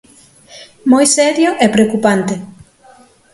[0.91, 2.35] Moi serio e preocupante.